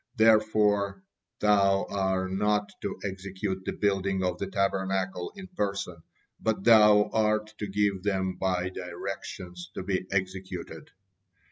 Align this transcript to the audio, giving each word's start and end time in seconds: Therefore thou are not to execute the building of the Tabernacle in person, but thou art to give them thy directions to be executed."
Therefore 0.15 1.03
thou 1.41 1.85
are 1.91 2.27
not 2.27 2.71
to 2.81 2.97
execute 3.03 3.63
the 3.65 3.71
building 3.73 4.23
of 4.23 4.39
the 4.39 4.47
Tabernacle 4.47 5.31
in 5.35 5.45
person, 5.49 6.01
but 6.39 6.63
thou 6.63 7.11
art 7.13 7.53
to 7.59 7.67
give 7.67 8.01
them 8.01 8.39
thy 8.41 8.69
directions 8.69 9.69
to 9.75 9.83
be 9.83 10.07
executed." 10.11 10.89